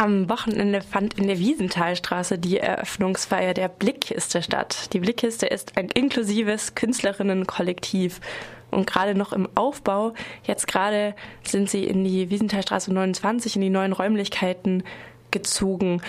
Am 0.00 0.30
Wochenende 0.30 0.80
fand 0.80 1.18
in 1.18 1.26
der 1.26 1.38
Wiesenthalstraße 1.38 2.38
die 2.38 2.58
Eröffnungsfeier 2.58 3.52
der 3.52 3.68
Blickkiste 3.68 4.42
statt. 4.42 4.94
Die 4.94 4.98
Blickkiste 4.98 5.44
ist 5.44 5.76
ein 5.76 5.90
inklusives 5.90 6.74
Künstlerinnenkollektiv 6.74 8.22
und 8.70 8.86
gerade 8.86 9.14
noch 9.14 9.34
im 9.34 9.46
Aufbau. 9.56 10.14
Jetzt 10.42 10.66
gerade 10.68 11.14
sind 11.42 11.68
sie 11.68 11.84
in 11.84 12.02
die 12.02 12.30
Wiesenthalstraße 12.30 12.94
29 12.94 13.56
in 13.56 13.60
die 13.60 13.68
neuen 13.68 13.92
Räumlichkeiten 13.92 14.84
gezogen 15.30 16.00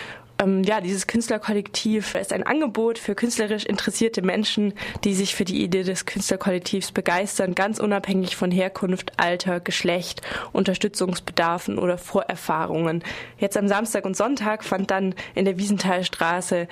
ähm, 0.41 0.63
ja, 0.63 0.81
dieses 0.81 1.07
Künstlerkollektiv 1.07 2.15
ist 2.15 2.33
ein 2.33 2.43
Angebot 2.43 2.97
für 2.97 3.15
künstlerisch 3.15 3.65
interessierte 3.65 4.21
Menschen, 4.21 4.73
die 5.03 5.13
sich 5.13 5.35
für 5.35 5.45
die 5.45 5.63
Idee 5.63 5.83
des 5.83 6.05
Künstlerkollektivs 6.05 6.91
begeistern, 6.91 7.55
ganz 7.55 7.79
unabhängig 7.79 8.35
von 8.35 8.51
Herkunft, 8.51 9.13
Alter, 9.17 9.59
Geschlecht, 9.59 10.21
Unterstützungsbedarfen 10.51 11.77
oder 11.77 11.97
Vorerfahrungen. 11.97 13.03
Jetzt 13.37 13.57
am 13.57 13.67
Samstag 13.67 14.05
und 14.05 14.17
Sonntag 14.17 14.63
fand 14.63 14.91
dann 14.91 15.15
in 15.35 15.45
der 15.45 15.57
Wiesenthalstraße 15.57 16.67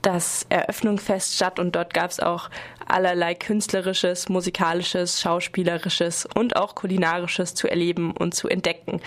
das 0.00 0.46
Eröffnungsfest 0.48 1.36
statt 1.36 1.60
und 1.60 1.76
dort 1.76 1.94
gab 1.94 2.10
es 2.10 2.18
auch 2.18 2.50
allerlei 2.86 3.34
künstlerisches, 3.34 4.28
musikalisches, 4.28 5.20
schauspielerisches 5.20 6.26
und 6.34 6.56
auch 6.56 6.74
kulinarisches 6.74 7.54
zu 7.54 7.68
erleben 7.68 8.10
und 8.10 8.34
zu 8.34 8.48
entdecken. 8.48 9.00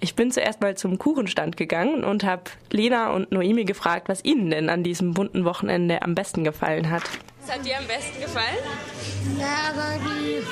Ich 0.00 0.14
bin 0.16 0.30
zuerst 0.30 0.60
mal 0.60 0.76
zum 0.76 0.98
Kuchenstand 0.98 1.56
gegangen 1.56 2.04
und 2.04 2.24
habe 2.24 2.42
Lena 2.70 3.12
und 3.12 3.32
Noemi 3.32 3.64
gefragt, 3.64 4.08
was 4.08 4.24
ihnen 4.24 4.50
denn 4.50 4.68
an 4.68 4.82
diesem 4.82 5.14
bunten 5.14 5.44
Wochenende 5.44 6.02
am 6.02 6.14
besten 6.14 6.44
gefallen 6.44 6.90
hat. 6.90 7.02
Was 7.40 7.56
hat 7.56 7.64
dir 7.64 7.78
am 7.78 7.86
besten 7.86 8.20
gefallen? 8.20 8.58
Ja, 9.38 9.70
aber 9.70 9.98
die, 10.04 10.42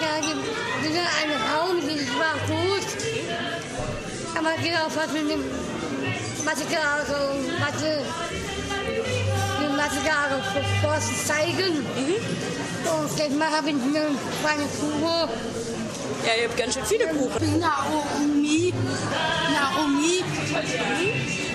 ja, 0.00 0.20
die, 0.20 0.86
sind 0.86 0.98
ein 0.98 1.30
Raum, 1.52 1.80
die 1.80 2.08
war 2.18 2.34
gut. 2.46 2.86
Aber 4.38 4.62
die 4.62 4.72
auch 4.74 4.94
was 4.94 5.12
mit 5.12 5.30
dem 5.30 5.44
Material, 6.44 7.00
also 7.00 7.14
Mathe, 7.58 8.04
die 9.60 9.76
Material 9.76 10.42
zeigen. 11.26 11.78
Mhm. 11.96 12.48
Und 12.88 13.18
jetzt 13.18 13.36
mal 13.36 13.50
habe 13.50 13.70
ich 13.70 13.74
eine 13.74 14.16
kleine 14.40 14.64
Kuh 14.78 15.28
ja, 16.28 16.34
ihr 16.42 16.48
habt 16.48 16.58
ganz 16.58 16.74
schön 16.74 16.84
viele 16.84 17.06
Kuchen. 17.06 17.58
Naomi. 17.58 18.72
Naomi. 19.54 20.22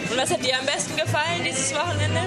Und 0.09 0.17
was 0.17 0.31
hat 0.31 0.43
dir 0.43 0.59
am 0.59 0.65
besten 0.65 0.95
gefallen 0.95 1.43
dieses 1.45 1.73
Wochenende? 1.75 2.21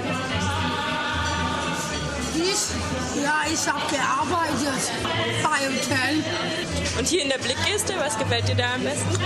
Ich? 2.34 3.22
Ja, 3.22 3.42
ich 3.52 3.66
habe 3.66 3.82
gearbeitet 3.90 4.92
bei 5.42 5.66
Hotel. 5.66 6.24
Und 6.98 7.08
hier 7.08 7.22
in 7.22 7.30
der 7.30 7.38
Blickkiste, 7.38 7.94
was 7.98 8.16
gefällt 8.16 8.46
dir 8.48 8.54
da 8.54 8.74
am 8.74 8.82
besten? 8.82 9.18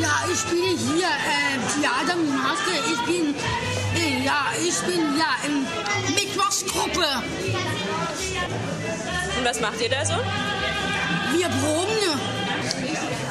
Ja, 0.00 0.24
ich 0.32 0.40
spiele 0.40 0.76
hier 0.76 1.06
äh, 1.06 1.80
Theater 1.80 2.16
mit 2.16 2.30
Maske. 2.30 2.72
Ich 2.92 3.00
bin, 3.06 3.34
äh, 3.94 4.24
ja, 4.24 4.46
ich 4.58 4.78
bin 4.80 5.16
ja 5.16 5.36
in 5.46 5.66
Mittwochsgruppe. 6.14 7.06
Und 9.38 9.44
was 9.44 9.60
macht 9.60 9.80
ihr 9.80 9.90
da 9.90 10.04
so? 10.04 10.14
Wir 11.36 11.48
proben. 11.48 12.37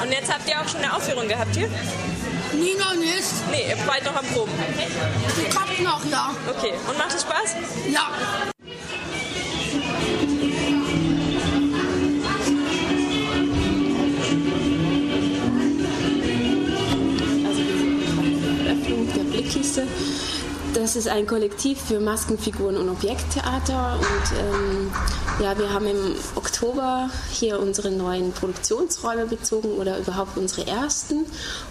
Und 0.02 0.12
jetzt 0.12 0.32
habt 0.32 0.48
ihr 0.48 0.60
auch 0.60 0.68
schon 0.68 0.82
eine 0.82 0.96
Aufführung 0.96 1.28
gehabt 1.28 1.56
hier? 1.56 1.70
Nee, 2.54 2.76
noch 2.78 2.96
nicht. 2.96 3.24
Nee, 3.52 3.70
ihr 3.70 3.78
seid 3.78 4.06
noch 4.06 4.16
am 4.16 4.26
Proben. 4.28 4.52
Die 5.38 5.50
kommt 5.50 5.84
noch, 5.84 6.04
ja. 6.12 6.32
Okay, 6.50 6.74
und 6.88 6.98
macht 6.98 7.16
es 7.16 7.22
Spaß? 7.22 7.56
Ja. 7.90 8.10
Also 17.48 17.62
die 17.62 18.70
Öffnung 18.70 19.14
der 19.16 19.24
Blickkiste 19.24 19.88
das 20.78 20.96
ist 20.96 21.08
ein 21.08 21.26
Kollektiv 21.26 21.80
für 21.82 22.00
Maskenfiguren 22.00 22.78
und 22.78 22.90
Objekttheater 22.90 24.00
und 24.00 24.38
ähm, 24.38 24.87
ja, 25.40 25.58
wir 25.58 25.72
haben 25.72 25.86
im 25.86 26.16
Oktober 26.36 27.10
hier 27.32 27.60
unsere 27.60 27.92
neuen 27.92 28.32
Produktionsräume 28.32 29.28
bezogen 29.28 29.74
oder 29.74 30.00
überhaupt 30.00 30.36
unsere 30.38 30.66
ersten 30.66 31.26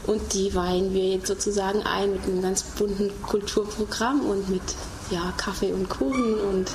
und 0.07 0.35
die 0.35 0.55
weihen 0.55 0.95
wir 0.95 1.09
jetzt 1.09 1.27
sozusagen 1.27 1.83
ein 1.83 2.13
mit 2.13 2.25
einem 2.25 2.43
ganz 2.43 2.63
bunten 2.63 3.11
Kulturprogramm 3.23 4.21
und 4.21 4.49
mit 4.49 4.63
ja, 5.11 5.33
Kaffee 5.37 5.73
und 5.73 5.89
Kuchen 5.89 6.39
und 6.39 6.71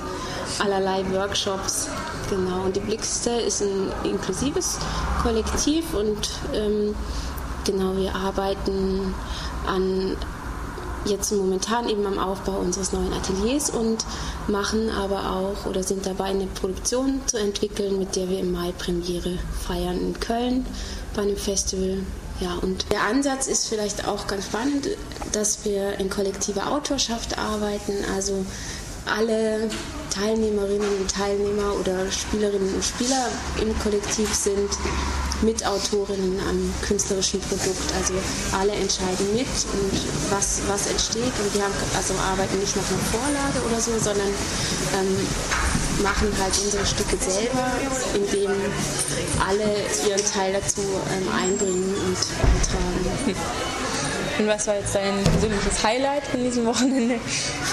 allerlei 0.59 1.03
Workshops. 1.11 1.87
Genau, 2.29 2.63
und 2.63 2.75
die 2.75 2.81
Blickste 2.81 3.31
ist 3.31 3.61
ein 3.61 3.91
inklusives 4.03 4.77
Kollektiv 5.21 5.93
und 5.93 6.29
ähm, 6.53 6.95
genau, 7.65 7.95
wir 7.95 8.15
arbeiten 8.15 9.13
an 9.65 10.17
jetzt 11.05 11.31
momentan 11.31 11.89
eben 11.89 12.05
am 12.05 12.19
Aufbau 12.19 12.59
unseres 12.59 12.91
neuen 12.91 13.13
Ateliers 13.13 13.69
und 13.69 14.05
machen 14.47 14.89
aber 14.89 15.31
auch 15.31 15.65
oder 15.65 15.83
sind 15.83 16.05
dabei 16.05 16.25
eine 16.25 16.47
Produktion 16.47 17.21
zu 17.25 17.37
entwickeln, 17.37 17.99
mit 17.99 18.15
der 18.15 18.29
wir 18.29 18.39
im 18.39 18.51
Mai 18.51 18.71
Premiere 18.77 19.37
feiern 19.65 19.99
in 19.99 20.19
Köln 20.19 20.65
bei 21.15 21.23
einem 21.23 21.37
Festival. 21.37 21.99
Ja, 22.39 22.55
und 22.61 22.91
der 22.91 23.03
Ansatz 23.03 23.47
ist 23.47 23.67
vielleicht 23.67 24.07
auch 24.07 24.25
ganz 24.25 24.45
spannend, 24.45 24.87
dass 25.31 25.63
wir 25.63 25.99
in 25.99 26.09
kollektiver 26.09 26.71
Autorschaft 26.71 27.37
arbeiten, 27.37 27.93
also 28.15 28.45
alle 29.05 29.69
Teilnehmerinnen 30.09 30.97
und 30.99 31.11
Teilnehmer 31.11 31.73
oder 31.79 32.11
Spielerinnen 32.11 32.75
und 32.75 32.83
Spieler 32.83 33.27
im 33.61 33.77
Kollektiv 33.79 34.33
sind 34.33 34.69
Mitautorinnen 35.41 36.39
am 36.47 36.73
künstlerischen 36.81 37.39
Produkt. 37.41 37.93
Also 37.97 38.13
alle 38.57 38.73
entscheiden 38.73 39.33
mit 39.33 39.47
und 39.47 39.93
was, 40.29 40.61
was 40.67 40.87
entsteht. 40.87 41.33
Und 41.39 41.53
wir 41.53 41.63
haben, 41.63 41.73
also 41.95 42.13
arbeiten 42.15 42.59
nicht 42.59 42.75
nach 42.75 42.87
einer 42.89 43.05
Vorlage 43.11 43.65
oder 43.67 43.79
so, 43.81 43.91
sondern 43.99 44.27
ähm, 44.29 45.17
machen 46.03 46.27
halt 46.41 46.53
unsere 46.63 46.85
Stücke 46.85 47.17
selber, 47.17 47.71
indem 48.15 48.51
alle 49.47 49.67
ihren 50.07 50.25
Teil 50.25 50.53
dazu 50.53 50.81
ähm, 50.81 51.27
einbringen 51.33 51.93
und 52.05 52.17
beitragen. 52.41 53.35
Und 54.39 54.47
was 54.47 54.67
war 54.67 54.75
jetzt 54.75 54.95
dein 54.95 55.23
persönliches 55.23 55.83
Highlight 55.83 56.23
von 56.27 56.43
diesem 56.43 56.65
Wochenende? 56.65 57.19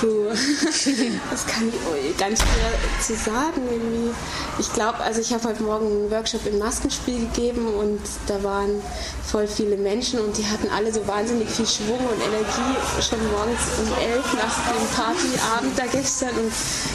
Puh, 0.00 0.28
das 1.30 1.46
kann 1.46 1.68
ich 1.68 2.16
ganz 2.16 2.40
schwer 2.40 2.72
zu 3.00 3.14
sagen. 3.14 3.62
Irgendwie. 3.70 4.14
Ich 4.58 4.72
glaube, 4.72 4.98
also 4.98 5.20
ich 5.20 5.32
habe 5.32 5.44
heute 5.44 5.62
Morgen 5.62 5.86
einen 5.86 6.10
Workshop 6.10 6.46
im 6.46 6.58
Maskenspiel 6.58 7.20
gegeben 7.28 7.66
und 7.68 8.00
da 8.26 8.42
waren 8.42 8.82
voll 9.24 9.46
viele 9.46 9.76
Menschen 9.76 10.20
und 10.20 10.36
die 10.36 10.46
hatten 10.46 10.68
alle 10.70 10.92
so 10.92 11.06
wahnsinnig 11.06 11.48
viel 11.48 11.66
Schwung 11.66 11.98
und 11.98 12.20
Energie 12.22 13.02
schon 13.02 13.20
morgens 13.30 13.60
um 13.78 13.88
elf 14.02 14.32
nach 14.34 14.56
dem 14.72 14.88
Partyabend 14.94 15.78
da 15.78 15.84
gestern 15.86 16.30
und 16.30 16.52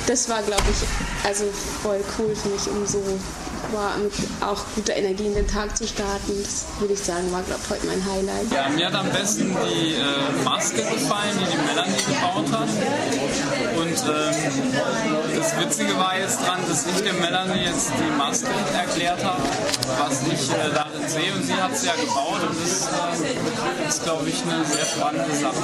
das 0.07 0.27
war, 0.29 0.41
glaube 0.41 0.63
ich, 0.69 1.27
also 1.27 1.45
voll 1.81 2.03
cool 2.17 2.35
für 2.35 2.49
mich, 2.49 2.67
um 2.69 2.85
so 2.85 2.99
war, 3.71 3.97
mit 3.97 4.13
auch 4.41 4.63
guter 4.75 4.95
Energie 4.95 5.27
in 5.27 5.35
den 5.35 5.47
Tag 5.47 5.75
zu 5.77 5.87
starten. 5.87 6.33
Das 6.41 6.65
würde 6.79 6.93
ich 6.93 6.99
sagen, 6.99 7.31
war, 7.31 7.43
glaube 7.43 7.61
ich, 7.63 7.69
heute 7.69 7.87
mein 7.87 8.03
Highlight. 8.05 8.51
Ja, 8.51 8.69
mir 8.69 8.87
hat 8.87 8.95
am 8.95 9.09
besten 9.09 9.55
die 9.65 9.93
äh, 9.93 10.43
Maske 10.43 10.81
gefallen, 10.81 11.37
die 11.39 11.51
die 11.51 11.57
Melanie 11.65 12.03
gebaut 12.07 12.51
hat. 12.51 12.69
Und 13.77 13.97
ähm, 14.09 15.12
das 15.43 15.59
Witzige 15.59 15.97
war 15.97 16.17
jetzt 16.17 16.39
dran, 16.39 16.59
dass 16.67 16.85
ich 16.85 17.01
der 17.03 17.13
Melanie 17.13 17.65
jetzt 17.65 17.91
die 17.99 18.17
Maske 18.17 18.47
erklärt 18.73 19.23
habe, 19.23 19.41
was 19.99 20.21
ich 20.21 20.49
äh, 20.49 20.71
darin 20.73 21.07
sehe. 21.07 21.33
Und 21.33 21.43
sie 21.43 21.53
hat 21.53 21.71
es 21.73 21.83
ja 21.83 21.93
gebaut 21.95 22.39
und 22.47 22.55
das 22.61 22.87
äh, 22.87 23.87
ist, 23.87 24.03
glaube 24.03 24.29
ich, 24.29 24.41
eine 24.43 24.63
sehr 24.63 24.85
spannende 24.85 25.35
Sache. 25.35 25.55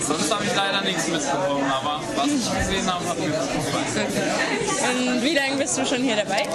Sonst 0.00 0.34
habe 0.34 0.44
ich 0.44 0.54
leider 0.56 0.80
nichts 0.82 1.06
mitbekommen, 1.06 1.70
aber 1.70 2.00
was 2.16 2.26
ich 2.26 2.58
gesehen 2.58 2.92
habe, 2.92 3.08
hat 3.08 3.18
mir 3.18 3.30
gut 3.30 3.52
gefallen. 3.54 5.14
Und 5.14 5.22
wie 5.22 5.34
lange 5.34 5.56
bist 5.56 5.78
du 5.78 5.86
schon 5.86 6.02
hier 6.02 6.16
dabei? 6.16 6.48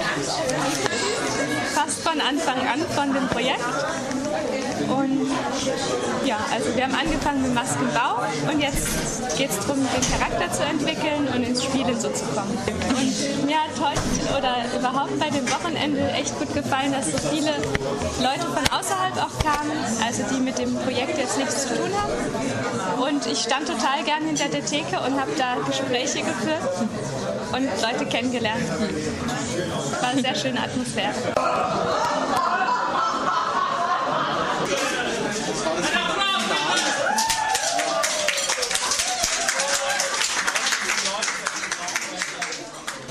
Fast 1.74 2.00
von 2.02 2.20
Anfang 2.20 2.58
an 2.68 2.80
von 2.94 3.14
dem 3.14 3.28
Projekt. 3.28 3.64
Und 4.88 5.30
ja, 6.24 6.36
also 6.52 6.74
wir 6.76 6.84
haben 6.84 6.94
angefangen 6.94 7.42
mit 7.42 7.54
Maskenbau 7.54 8.22
und 8.50 8.60
jetzt 8.60 9.36
geht 9.36 9.50
es 9.50 9.58
darum, 9.60 9.78
den 9.78 10.18
Charakter 10.18 10.52
zu 10.52 10.62
entwickeln 10.64 11.28
und 11.34 11.42
ins 11.42 11.64
Spielen 11.64 11.98
so 11.98 12.08
zu 12.10 12.24
kommen. 12.26 12.56
Und 12.96 13.46
mir 13.46 13.56
hat 13.56 13.74
heute 13.80 14.38
oder 14.38 14.54
überhaupt 14.78 15.18
bei 15.18 15.30
dem 15.30 15.50
Wochenende 15.50 16.08
echt 16.12 16.38
gut 16.38 16.52
gefallen, 16.54 16.92
dass 16.92 17.10
so 17.10 17.18
viele 17.30 17.50
Leute 18.20 18.46
von 18.46 18.78
außerhalb 18.78 19.16
auch 19.16 19.38
kamen, 19.42 19.72
also 20.04 20.22
die 20.32 20.40
mit 20.40 20.58
dem 20.58 20.74
Projekt 20.76 21.18
jetzt 21.18 21.38
nichts 21.38 21.62
zu 21.66 21.74
tun 21.74 21.90
haben. 21.96 23.02
Und 23.02 23.26
ich 23.26 23.40
stand 23.40 23.66
total 23.66 24.02
gern 24.04 24.24
hinter 24.24 24.48
der 24.48 24.64
Theke 24.64 25.00
und 25.00 25.20
habe 25.20 25.32
da 25.36 25.56
Gespräche 25.66 26.20
geführt 26.20 26.62
und 27.52 27.68
Leute 27.82 28.06
kennengelernt. 28.06 28.64
War 30.00 30.10
eine 30.10 30.22
sehr 30.22 30.34
schöne 30.34 30.60
Atmosphäre. 30.60 31.14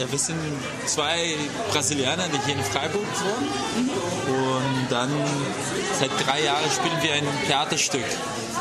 Wir 0.09 0.19
sind 0.19 0.39
zwei 0.85 1.35
Brasilianer, 1.71 2.27
die 2.27 2.39
hier 2.45 2.55
in 2.55 2.63
Freiburg 2.63 3.05
wohnen. 3.21 3.89
Und 4.27 4.91
dann 4.91 5.09
seit 5.99 6.11
drei 6.25 6.43
Jahren 6.43 6.69
spielen 6.71 7.01
wir 7.01 7.13
ein 7.13 7.27
Theaterstück, 7.47 8.05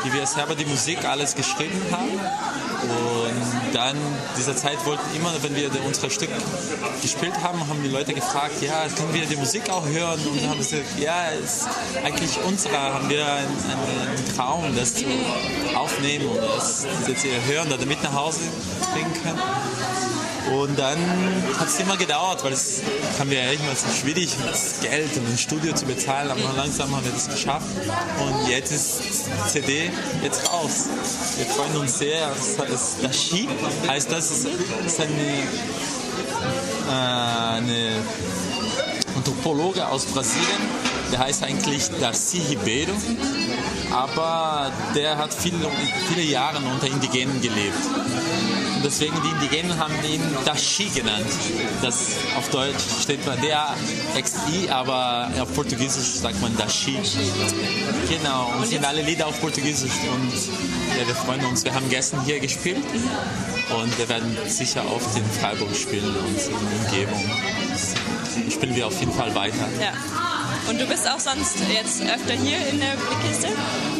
die 0.03 0.13
wir 0.13 0.25
selber 0.25 0.55
die 0.55 0.65
Musik 0.65 1.03
alles 1.05 1.35
geschrieben 1.35 1.81
haben. 1.91 2.19
Und 2.85 3.73
dann 3.73 3.97
dieser 4.37 4.55
Zeit 4.55 4.85
wollten 4.85 5.03
immer, 5.15 5.33
wenn 5.41 5.55
wir 5.55 5.69
unser 5.85 6.09
Stück 6.09 6.29
gespielt 7.01 7.33
haben, 7.41 7.67
haben 7.67 7.81
die 7.83 7.89
Leute 7.89 8.13
gefragt, 8.13 8.61
ja, 8.61 8.87
können 8.95 9.13
wir 9.13 9.25
die 9.25 9.37
Musik 9.37 9.69
auch 9.69 9.85
hören? 9.87 10.19
Und 10.27 10.41
dann 10.41 10.51
haben 10.51 10.61
sie 10.61 10.77
gesagt, 10.77 10.99
ja, 10.99 11.29
ist 11.29 11.67
eigentlich 12.03 12.37
unserer, 12.43 12.93
haben 12.93 13.09
wir 13.09 13.25
einen, 13.25 13.47
einen 13.47 14.35
Traum, 14.35 14.75
das 14.75 14.93
zu 14.95 15.05
aufnehmen 15.75 16.27
oder 16.27 16.47
das, 16.55 16.85
das 17.07 17.21
zu 17.21 17.27
hören 17.47 17.73
mit 17.87 18.03
nach 18.03 18.13
Hause 18.13 18.41
bringen 18.93 19.13
können. 19.23 19.41
Und 20.51 20.77
dann 20.77 20.97
hat 21.59 21.67
es 21.67 21.79
immer 21.79 21.97
gedauert, 21.97 22.43
weil 22.43 22.53
es 22.53 22.81
haben 23.17 23.31
wir 23.31 23.41
ja 23.41 23.51
immer 23.51 23.75
so 23.75 23.87
schwierig, 23.99 24.35
das 24.45 24.79
Geld 24.79 25.17
und 25.17 25.27
ein 25.27 25.37
Studio 25.37 25.73
zu 25.73 25.85
bezahlen, 25.85 26.29
aber 26.29 26.41
langsam 26.55 26.95
haben 26.95 27.03
wir 27.03 27.11
das 27.11 27.27
geschafft. 27.27 27.65
Und 28.19 28.47
jetzt 28.49 28.71
ist 28.71 29.01
die 29.27 29.49
CD 29.49 29.91
jetzt 30.23 30.51
raus. 30.51 30.85
Wir 31.37 31.45
freuen 31.47 31.75
uns 31.77 31.97
sehr. 31.97 32.29
Das, 32.57 32.97
Dashi 33.01 33.47
heißt 33.87 34.11
das, 34.11 34.31
ist 34.85 35.01
eine, 35.01 35.11
äh, 36.89 37.57
eine 37.57 38.03
Anthropologe 39.15 39.87
aus 39.87 40.05
Brasilien, 40.05 40.61
der 41.11 41.19
heißt 41.19 41.43
eigentlich 41.43 41.89
Darcy 41.99 42.41
Ribeiro, 42.49 42.93
aber 43.91 44.71
der 44.93 45.17
hat 45.17 45.33
viele, 45.33 45.67
viele 46.09 46.21
Jahre 46.21 46.57
unter 46.57 46.87
Indigenen 46.87 47.41
gelebt. 47.41 47.73
Deswegen 48.85 49.15
die 49.23 49.29
Indigenen 49.29 49.79
haben 49.79 49.95
ihn 50.07 50.21
Dashi 50.45 50.85
genannt. 50.89 51.25
Das 51.81 52.17
auf 52.37 52.47
Deutsch 52.49 52.83
steht 53.01 53.25
man 53.25 53.41
D-A-X-I, 53.41 54.69
aber 54.69 55.31
auf 55.41 55.51
Portugiesisch 55.55 56.21
sagt 56.21 56.39
man 56.39 56.55
Dashi. 56.55 56.99
Genau, 58.07 58.53
und 58.55 58.67
sind 58.67 58.85
alle 58.85 59.01
Lieder 59.01 59.25
auf 59.25 59.41
Portugiesisch. 59.41 59.91
Und 60.13 60.31
ja, 60.99 61.07
wir 61.07 61.15
freuen 61.15 61.43
uns. 61.45 61.65
Wir 61.65 61.73
haben 61.73 61.89
gestern 61.89 62.23
hier 62.25 62.39
gespielt 62.39 62.85
und 63.81 63.97
wir 63.97 64.07
werden 64.07 64.37
sicher 64.47 64.83
oft 64.95 65.17
in 65.17 65.25
Freiburg 65.41 65.75
spielen 65.75 66.15
und 66.15 66.37
in 66.37 66.91
der 66.91 67.09
Umgebung. 67.09 67.31
Spielen 68.51 68.75
wir 68.75 68.85
auf 68.85 68.99
jeden 68.99 69.13
Fall 69.13 69.33
weiter. 69.33 69.67
Ja. 69.81 69.93
Und 70.67 70.81
du 70.81 70.85
bist 70.87 71.07
auch 71.07 71.19
sonst 71.19 71.57
jetzt 71.71 72.01
öfter 72.01 72.33
hier 72.33 72.57
in 72.67 72.79
der 72.79 72.95
Blickkiste? 72.95 73.49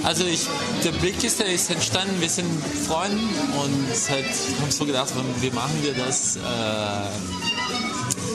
Also 0.04 0.26
ich, 0.26 0.48
der 0.84 0.92
Blickkiste 0.92 1.44
ist 1.44 1.70
entstanden, 1.70 2.20
wir 2.20 2.30
sind 2.30 2.50
Freunde 2.88 3.18
und 3.62 4.10
halt 4.10 4.26
haben 4.62 4.72
so 4.72 4.86
gedacht, 4.86 5.14
wie 5.42 5.52
machen 5.52 5.78
wir 5.84 5.94
das? 5.94 6.38
Äh, 6.38 6.40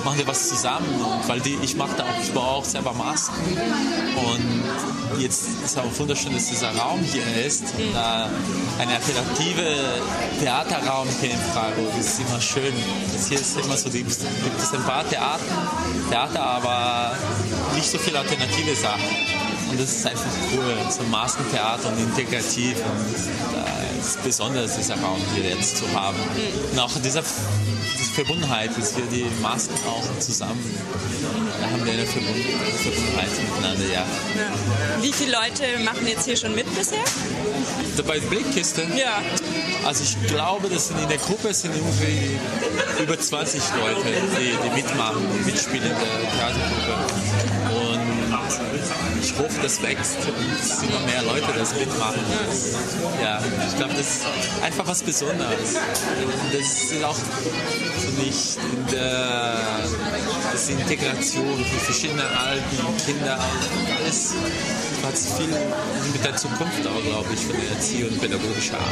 machen 0.04 0.18
wir 0.18 0.26
was 0.26 0.48
zusammen 0.48 0.88
und 1.00 1.28
weil 1.28 1.40
die, 1.40 1.58
ich 1.62 1.76
mache 1.76 1.96
da 1.96 2.04
auch, 2.04 2.22
ich 2.22 2.36
auch 2.36 2.64
selber 2.64 2.92
Masken 2.92 3.58
und 4.16 5.20
jetzt 5.20 5.48
ist 5.64 5.78
auch 5.78 5.98
wunderschön, 5.98 6.32
dass 6.32 6.48
dieser 6.48 6.74
Raum 6.76 7.00
hier 7.00 7.24
ist, 7.44 7.62
mhm. 7.78 7.94
äh, 7.94 8.82
eine 8.82 8.94
alternative 8.94 10.00
Theaterraum 10.40 11.08
hier 11.20 11.32
in 11.32 11.38
Freiburg, 11.52 11.92
ist 11.98 12.20
immer 12.20 12.40
schön. 12.40 12.72
Das 13.12 13.28
hier 13.28 13.40
ist 13.40 13.58
immer 13.58 13.76
so, 13.76 13.90
gibt 13.90 14.10
es 14.10 14.74
ein 14.74 14.82
paar 14.84 15.08
Theater, 15.08 15.40
Theater, 16.08 16.42
aber 16.42 17.16
nicht 17.74 17.90
so 17.90 17.98
viele 17.98 18.18
alternative 18.18 18.74
Sachen. 18.74 19.04
Und 19.70 19.78
das 19.78 19.90
ist 19.90 20.06
einfach 20.06 20.30
cool, 20.52 20.74
so 20.90 21.02
Maskentheater 21.04 21.88
und 21.88 21.98
integrativ. 22.00 22.76
Und 22.76 23.14
äh, 23.56 23.89
ist 24.00 24.22
besonders, 24.22 24.76
dieser 24.76 25.00
Raum 25.00 25.20
hier 25.34 25.50
jetzt 25.50 25.76
zu 25.76 25.84
haben. 25.92 26.16
Mhm. 26.18 26.72
Und 26.72 26.78
auch 26.78 26.92
dieser, 27.00 27.22
diese 27.22 28.12
Verbundenheit, 28.12 28.70
dass 28.76 28.96
wir 28.96 29.04
die 29.06 29.26
Masken 29.42 29.74
auch 29.86 30.18
zusammen 30.18 30.64
da 31.60 31.70
haben 31.70 31.84
wir 31.84 31.92
eine 31.92 32.06
Verbundenheit 32.06 33.30
miteinander, 33.38 33.86
ja. 33.86 34.00
ja. 34.00 35.02
Wie 35.02 35.12
viele 35.12 35.32
Leute 35.32 35.78
machen 35.84 36.06
jetzt 36.06 36.24
hier 36.24 36.36
schon 36.36 36.54
mit 36.54 36.66
bisher? 36.74 37.04
Bei 38.06 38.18
Blickkiste? 38.18 38.86
Ja. 38.96 39.22
Also 39.84 40.04
ich 40.04 40.16
glaube, 40.26 40.68
dass 40.68 40.90
in 40.90 41.08
der 41.08 41.18
Gruppe 41.18 41.52
sind 41.52 41.74
irgendwie 41.74 42.38
über 43.02 43.18
20 43.18 43.60
Leute, 43.78 44.08
die, 44.38 44.56
die 44.64 44.74
mitmachen, 44.74 45.22
mitspielen 45.44 45.84
in 45.84 45.90
der 45.90 46.30
Theatergruppe. 46.30 47.59
Ich 49.20 49.38
hoffe, 49.38 49.60
das 49.62 49.82
wächst 49.82 50.18
und 50.26 50.88
immer 50.88 51.00
mehr 51.06 51.22
Leute 51.22 51.46
das 51.56 51.74
mitmachen. 51.74 52.20
Ja, 53.22 53.40
ich 53.68 53.76
glaube, 53.76 53.94
das 53.94 54.06
ist 54.08 54.22
einfach 54.62 54.86
was 54.86 55.02
Besonderes. 55.02 55.74
Das 56.52 56.92
ist 56.92 57.04
auch 57.04 57.16
mich 58.18 58.56
in 58.56 58.86
der 58.92 59.58
das 60.52 60.68
Integration 60.68 61.64
für 61.64 61.80
verschiedene 61.80 62.22
Alten, 62.22 62.76
Kinder, 63.06 63.38
alles 63.98 64.34
hat 65.02 65.16
viel 65.16 65.48
mit 66.12 66.24
der 66.24 66.36
Zukunft 66.36 66.86
auch, 66.86 67.02
glaube 67.02 67.28
ich, 67.34 67.46
von 67.46 67.56
der 67.56 67.70
Erziehung 67.70 68.10
und 68.10 68.20
pädagogischer 68.20 68.78
Art. 68.78 68.90